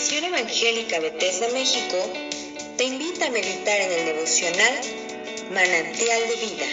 [0.00, 1.98] Misión Evangélica Bethesda México
[2.78, 4.80] te invita a meditar en el devocional
[5.52, 6.66] Manantial de Vida.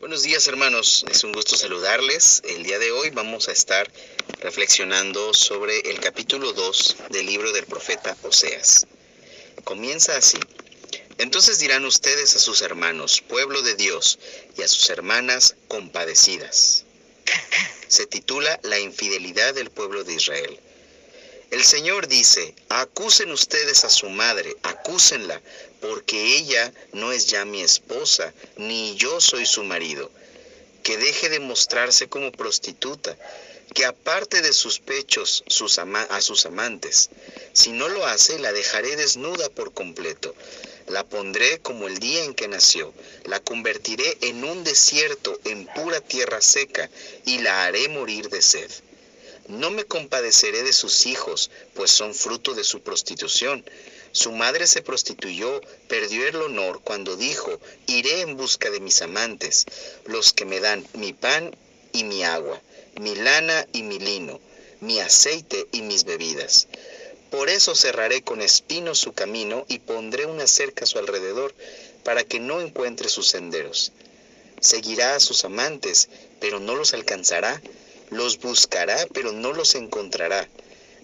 [0.00, 2.42] Buenos días hermanos, es un gusto saludarles.
[2.44, 3.90] El día de hoy vamos a estar
[4.42, 8.86] reflexionando sobre el capítulo 2 del libro del profeta Oseas.
[9.64, 10.36] Comienza así.
[11.18, 14.20] Entonces dirán ustedes a sus hermanos, pueblo de Dios,
[14.56, 16.84] y a sus hermanas compadecidas.
[17.88, 20.60] Se titula La infidelidad del pueblo de Israel.
[21.50, 25.42] El Señor dice, acusen ustedes a su madre, acúsenla,
[25.80, 30.12] porque ella no es ya mi esposa, ni yo soy su marido.
[30.84, 33.16] Que deje de mostrarse como prostituta,
[33.74, 37.10] que aparte de sus pechos sus a sus amantes.
[37.54, 40.34] Si no lo hace, la dejaré desnuda por completo
[40.88, 42.92] la pondré como el día en que nació,
[43.24, 46.90] la convertiré en un desierto, en pura tierra seca,
[47.24, 48.70] y la haré morir de sed.
[49.48, 53.64] No me compadeceré de sus hijos, pues son fruto de su prostitución.
[54.12, 59.66] Su madre se prostituyó, perdió el honor cuando dijo, iré en busca de mis amantes,
[60.04, 61.56] los que me dan mi pan
[61.92, 62.60] y mi agua,
[63.00, 64.40] mi lana y mi lino,
[64.80, 66.68] mi aceite y mis bebidas.
[67.30, 71.54] Por eso cerraré con espinos su camino y pondré una cerca a su alrededor,
[72.02, 73.92] para que no encuentre sus senderos.
[74.60, 76.08] Seguirá a sus amantes,
[76.40, 77.60] pero no los alcanzará.
[78.10, 80.48] Los buscará, pero no los encontrará.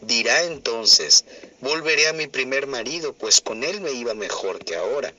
[0.00, 1.26] Dirá entonces,
[1.60, 5.12] volveré a mi primer marido, pues con él me iba mejor que ahora.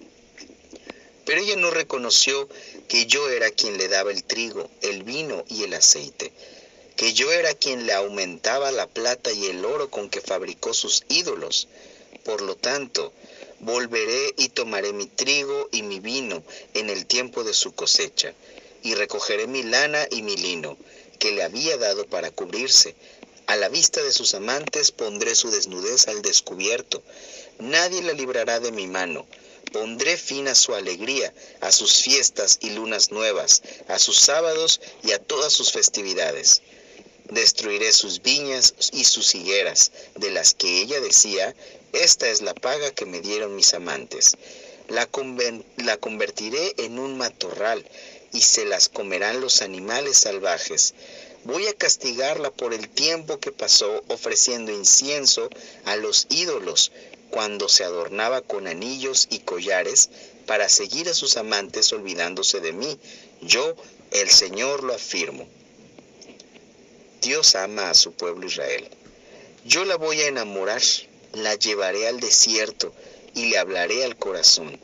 [1.25, 2.50] Pero ella no reconoció
[2.88, 6.31] que yo era quien le daba el trigo, el vino y el aceite
[6.95, 11.03] que yo era quien le aumentaba la plata y el oro con que fabricó sus
[11.09, 11.67] ídolos.
[12.23, 13.11] Por lo tanto,
[13.59, 16.41] volveré y tomaré mi trigo y mi vino
[16.73, 18.33] en el tiempo de su cosecha,
[18.81, 20.78] y recogeré mi lana y mi lino,
[21.19, 22.95] que le había dado para cubrirse.
[23.47, 27.03] A la vista de sus amantes pondré su desnudez al descubierto.
[27.59, 29.28] Nadie la librará de mi mano.
[29.73, 35.11] Pondré fin a su alegría, a sus fiestas y lunas nuevas, a sus sábados y
[35.11, 36.61] a todas sus festividades
[37.30, 41.56] destruiré sus viñas y sus higueras, de las que ella decía,
[41.94, 44.38] esta es la paga que me dieron mis amantes.
[44.90, 45.09] La,
[45.78, 47.85] la convertiré en un matorral
[48.34, 50.94] y se las comerán los animales salvajes.
[51.46, 55.50] Voy a castigarla por el tiempo que pasó ofreciendo incienso
[55.85, 56.91] a los ídolos
[57.30, 60.09] cuando se adornaba con anillos y collares
[60.46, 63.00] para seguir a sus amantes olvidándose de mí.
[63.41, 63.75] Yo,
[64.12, 65.47] el Señor, lo afirmo.
[67.25, 68.88] Dios ama a su pueblo Israel.
[69.66, 70.84] Yo la voy a enamorar,
[71.34, 72.94] la llevaré al desierto
[73.34, 74.80] y le hablaré al corazón.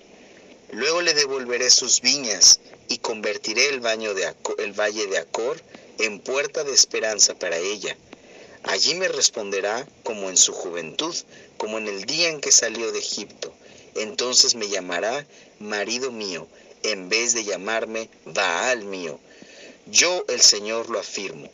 [0.71, 5.61] Luego le devolveré sus viñas y convertiré el, baño de el valle de Acor
[5.99, 7.95] en puerta de esperanza para ella.
[8.63, 11.15] Allí me responderá como en su juventud,
[11.57, 13.53] como en el día en que salió de Egipto.
[13.93, 15.27] Entonces me llamará
[15.59, 16.47] marido mío,
[16.81, 19.19] en vez de llamarme Baal mío.
[19.85, 21.51] Yo el Señor lo afirmo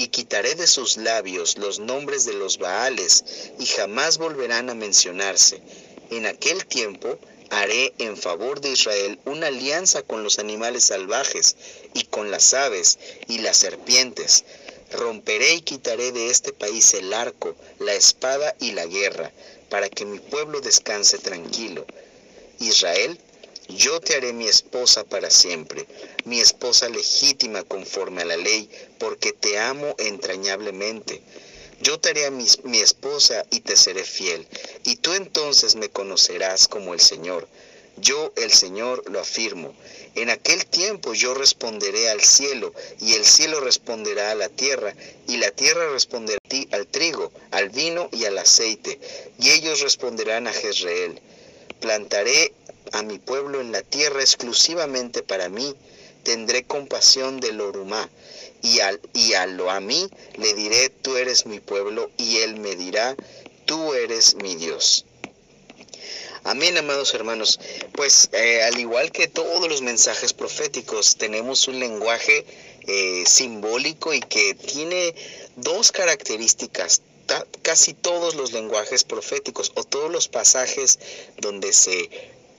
[0.00, 5.60] y quitaré de sus labios los nombres de los Baales, y jamás volverán a mencionarse.
[6.10, 7.18] En aquel tiempo
[7.50, 11.54] haré en favor de Israel una alianza con los animales salvajes,
[11.92, 14.44] y con las aves y las serpientes.
[14.90, 19.30] Romperé y quitaré de este país el arco, la espada y la guerra,
[19.68, 21.84] para que mi pueblo descanse tranquilo.
[22.58, 23.20] Israel
[23.76, 25.86] yo te haré mi esposa para siempre,
[26.24, 31.20] mi esposa legítima conforme a la ley, porque te amo entrañablemente.
[31.80, 34.46] Yo te haré mi, mi esposa y te seré fiel,
[34.84, 37.48] y tú entonces me conocerás como el Señor.
[37.96, 39.74] Yo, el Señor, lo afirmo.
[40.14, 44.94] En aquel tiempo yo responderé al cielo, y el cielo responderá a la tierra,
[45.28, 48.98] y la tierra responderá a ti, al trigo, al vino y al aceite,
[49.38, 51.20] y ellos responderán a Jezreel.
[51.80, 52.49] Plantaré
[52.92, 55.74] a mi pueblo en la tierra exclusivamente para mí,
[56.22, 58.08] tendré compasión del Orumá,
[58.62, 62.60] y, al, y a lo a mí le diré, tú eres mi pueblo, y él
[62.60, 63.16] me dirá,
[63.64, 65.04] tú eres mi Dios.
[66.44, 67.60] Amén, amados hermanos.
[67.92, 72.46] Pues eh, al igual que todos los mensajes proféticos, tenemos un lenguaje
[72.86, 75.14] eh, simbólico y que tiene
[75.56, 77.02] dos características.
[77.62, 80.98] casi todos los lenguajes proféticos o todos los pasajes
[81.38, 82.10] donde se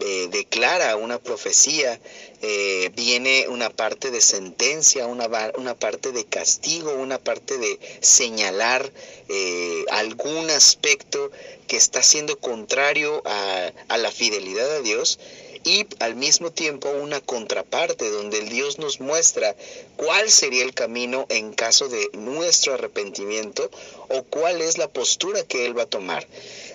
[0.02, 2.00] eh, declara una profecía,
[2.42, 8.92] eh, viene una parte de sentencia, una, una, parte de castigo, una parte de señalar
[9.30, 11.32] eh, algún aspecto
[11.68, 15.20] que está siendo contrario a, a la fidelidad a Dios
[15.64, 19.56] y al mismo tiempo una contraparte donde el Dios nos muestra
[19.96, 23.70] cuál sería el camino en caso de nuestro arrepentimiento
[24.10, 26.28] o cuál es la postura que Él va a tomar.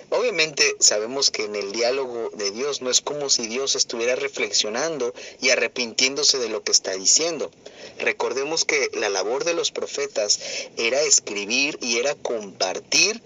[0.09, 5.13] Obviamente sabemos que en el diálogo de Dios no es como si Dios estuviera reflexionando
[5.41, 7.51] y arrepintiéndose de lo que está diciendo.
[7.99, 10.39] Recordemos que la labor de los profetas
[10.77, 13.21] era escribir y era compartir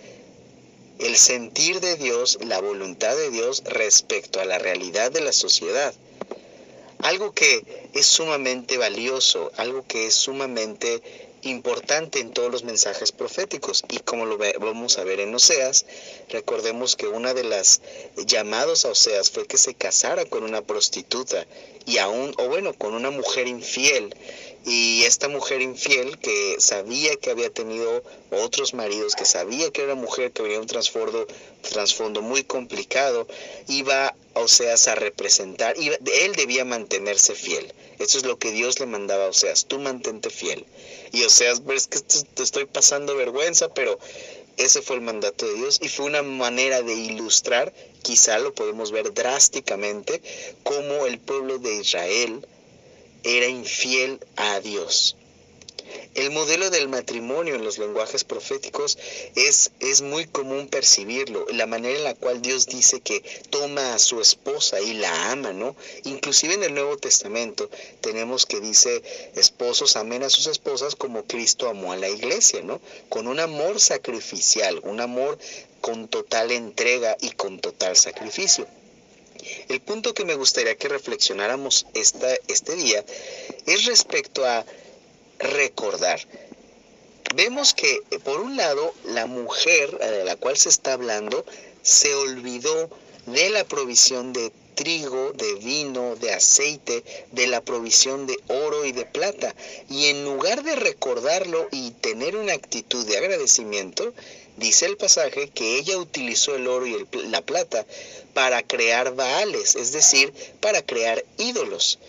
[1.01, 5.94] el sentir de Dios, la voluntad de Dios respecto a la realidad de la sociedad.
[7.00, 7.63] Algo que
[7.94, 11.01] es sumamente valioso, algo que es sumamente
[11.44, 13.83] importante en todos los mensajes proféticos.
[13.89, 15.86] Y como lo vamos a ver en Oseas,
[16.30, 17.81] recordemos que una de las
[18.27, 21.45] llamados a Oseas fue que se casara con una prostituta
[21.86, 24.15] y aún, o bueno, con una mujer infiel.
[24.63, 29.95] Y esta mujer infiel que sabía que había tenido otros maridos, que sabía que era
[29.95, 33.27] mujer que venía un trasfondo, muy complicado,
[33.67, 37.73] iba a Oseas a representar, y él debía mantenerse fiel.
[37.97, 40.65] Eso es lo que Dios le mandaba a Oseas, tú mantente fiel.
[41.11, 43.99] Y Oseas, ves que te estoy pasando vergüenza, pero
[44.57, 47.73] ese fue el mandato de Dios y fue una manera de ilustrar,
[48.03, 50.21] quizá lo podemos ver drásticamente,
[50.63, 52.45] cómo el pueblo de Israel
[53.23, 55.15] era infiel a Dios.
[56.13, 58.97] El modelo del matrimonio en los lenguajes proféticos
[59.35, 64.00] es, es muy común percibirlo, la manera en la cual Dios dice que toma a
[64.00, 65.75] su esposa y la ama, ¿no?
[66.03, 67.69] Inclusive en el Nuevo Testamento
[68.01, 69.01] tenemos que dice,
[69.35, 72.81] esposos amen a sus esposas como Cristo amó a la iglesia, ¿no?
[73.09, 75.38] Con un amor sacrificial, un amor
[75.81, 78.67] con total entrega y con total sacrificio.
[79.69, 83.03] El punto que me gustaría que reflexionáramos esta, este día
[83.65, 84.65] es respecto a
[85.39, 86.19] recordar.
[87.35, 91.45] Vemos que, por un lado, la mujer de la cual se está hablando
[91.81, 92.89] se olvidó
[93.25, 98.91] de la provisión de trigo, de vino, de aceite, de la provisión de oro y
[98.91, 99.55] de plata.
[99.89, 104.13] Y en lugar de recordarlo y tener una actitud de agradecimiento,
[104.57, 107.86] dice el pasaje que ella utilizó el oro y la plata
[108.33, 112.00] para crear baales, es decir, para crear ídolos.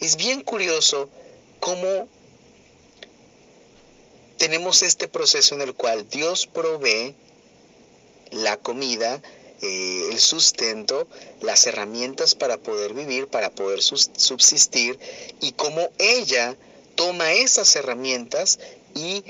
[0.00, 1.08] Es bien curioso
[1.60, 2.08] cómo
[4.36, 7.14] tenemos este proceso en el cual Dios provee
[8.30, 9.22] la comida,
[9.62, 11.06] eh, el sustento,
[11.40, 14.98] las herramientas para poder vivir, para poder subsistir,
[15.40, 16.56] y cómo ella
[16.96, 18.58] toma esas herramientas
[18.94, 19.24] y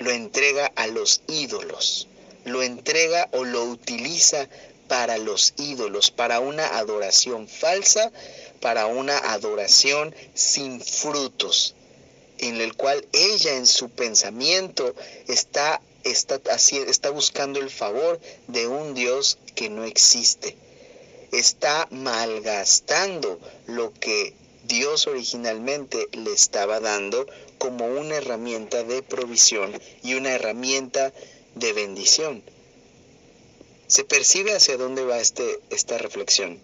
[0.00, 2.08] lo entrega a los ídolos,
[2.46, 4.48] lo entrega o lo utiliza
[4.88, 8.10] para los ídolos, para una adoración falsa,
[8.60, 11.74] para una adoración sin frutos,
[12.38, 14.94] en el cual ella en su pensamiento
[15.28, 18.18] está, está, está buscando el favor
[18.48, 20.56] de un Dios que no existe.
[21.30, 24.34] Está malgastando lo que
[24.70, 27.26] Dios originalmente le estaba dando
[27.58, 29.72] como una herramienta de provisión
[30.04, 31.12] y una herramienta
[31.56, 32.44] de bendición.
[33.88, 36.60] Se percibe hacia dónde va este, esta reflexión.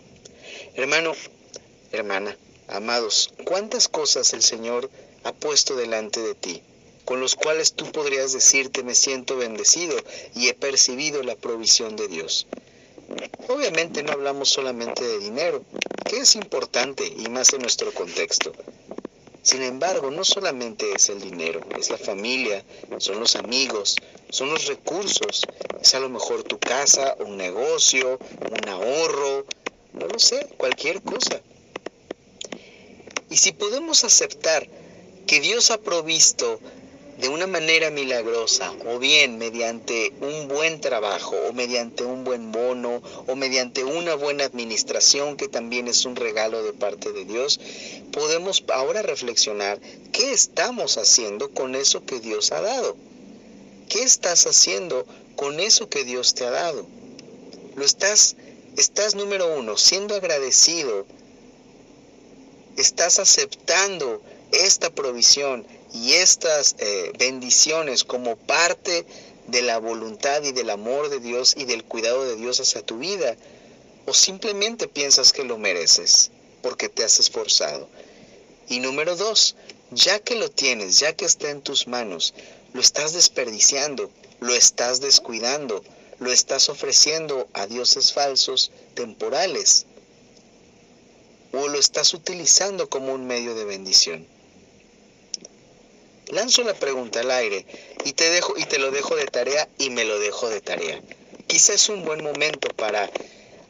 [0.77, 1.15] Hermano,
[1.91, 2.39] hermana,
[2.69, 4.89] amados, ¿cuántas cosas el Señor
[5.25, 6.63] ha puesto delante de ti?
[7.05, 9.97] con los cuales tú podrías decirte me siento bendecido
[10.35, 12.49] y he percibido la provisión de Dios.
[13.49, 15.63] Obviamente no hablamos solamente de dinero,
[16.09, 18.53] que es importante y más en nuestro contexto.
[19.43, 22.65] Sin embargo, no solamente es el dinero, es la familia,
[22.99, 23.97] son los amigos,
[24.31, 25.47] son los recursos,
[25.81, 29.47] es a lo mejor tu casa, un negocio, un ahorro,
[29.93, 31.41] no lo sé, cualquier cosa.
[33.31, 34.67] Y si podemos aceptar
[35.27, 36.61] que Dios ha provisto
[37.19, 43.03] de una manera milagrosa, o bien mediante un buen trabajo, o mediante un buen bono,
[43.27, 47.59] o mediante una buena administración, que también es un regalo de parte de Dios,
[48.13, 49.81] podemos ahora reflexionar
[50.13, 52.97] qué estamos haciendo con eso que Dios ha dado.
[53.89, 55.07] ¿Qué estás haciendo
[55.37, 56.87] con eso que Dios te ha dado?
[57.77, 58.37] Lo estás,
[58.77, 61.07] estás número uno, siendo agradecido,
[62.77, 64.23] estás aceptando
[64.53, 69.07] esta provisión y estas eh, bendiciones como parte
[69.47, 72.99] de la voluntad y del amor de Dios y del cuidado de Dios hacia tu
[72.99, 73.37] vida,
[74.07, 76.31] o simplemente piensas que lo mereces
[76.63, 77.89] porque te has esforzado.
[78.69, 79.57] Y número dos,
[79.91, 82.35] ya que lo tienes, ya que está en tus manos,
[82.73, 84.11] lo estás desperdiciando,
[84.41, 85.83] lo estás descuidando,
[86.19, 89.87] lo estás ofreciendo a dioses falsos temporales,
[91.53, 94.27] o lo estás utilizando como un medio de bendición.
[96.33, 97.65] Lanzo la pregunta al aire
[98.05, 101.01] y te dejo y te lo dejo de tarea y me lo dejo de tarea.
[101.47, 103.09] Quizás es un buen momento para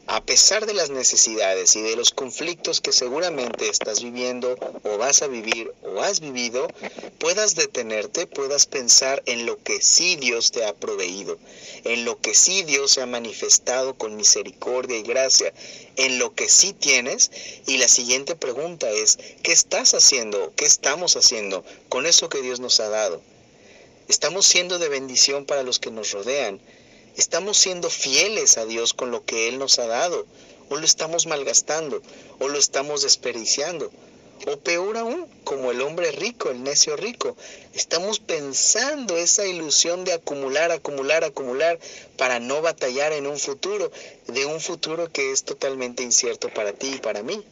[0.07, 5.21] a pesar de las necesidades y de los conflictos que seguramente estás viviendo o vas
[5.21, 6.65] a vivir o has vivido,
[7.19, 11.37] puedas detenerte, puedas pensar en lo que sí Dios te ha proveído,
[11.83, 15.53] en lo que sí Dios se ha manifestado con misericordia y gracia,
[15.97, 17.29] en lo que sí tienes.
[17.67, 20.53] Y la siguiente pregunta es, ¿qué estás haciendo?
[20.55, 23.21] ¿Qué estamos haciendo con eso que Dios nos ha dado?
[24.07, 26.61] ¿Estamos siendo de bendición para los que nos rodean?
[27.17, 30.27] ¿Estamos siendo fieles a Dios con lo que Él nos ha dado?
[30.69, 31.99] ¿O lo estamos malgastando?
[32.37, 33.91] ¿O lo estamos desperdiciando?
[34.45, 37.35] O peor aún, como el hombre rico, el necio rico,
[37.73, 41.79] estamos pensando esa ilusión de acumular, acumular, acumular
[42.17, 43.91] para no batallar en un futuro,
[44.27, 47.43] de un futuro que es totalmente incierto para ti y para mí.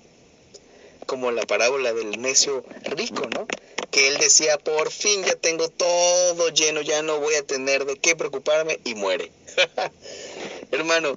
[1.07, 3.48] Como la parábola del necio rico, ¿no?
[3.91, 7.97] Que él decía, por fin ya tengo todo lleno, ya no voy a tener de
[7.97, 9.31] qué preocuparme y muere.
[10.71, 11.13] Hermano,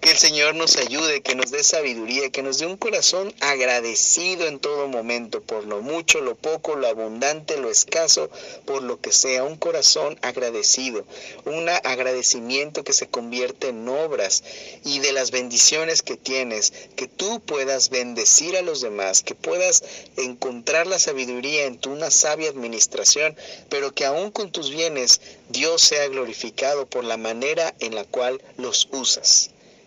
[0.00, 4.46] que el Señor nos ayude, que nos dé sabiduría, que nos dé un corazón agradecido
[4.46, 8.30] en todo momento, por lo mucho, lo poco, lo abundante, lo escaso,
[8.64, 11.04] por lo que sea, un corazón agradecido,
[11.44, 14.42] un agradecimiento que se convierte en obras
[14.84, 19.84] y de las bendiciones que tienes, que tú puedas bendecir a los demás, que puedas
[20.16, 23.36] encontrar la sabiduría en tu una sabia administración,
[23.68, 28.40] pero que aún con tus bienes Dios sea glorificado por la manera en la cual
[28.56, 29.50] los usas.